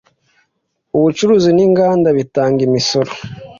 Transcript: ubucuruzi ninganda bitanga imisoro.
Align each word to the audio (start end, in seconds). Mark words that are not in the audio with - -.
ubucuruzi 0.97 1.49
ninganda 1.55 2.07
bitanga 2.17 2.59
imisoro. 2.67 3.11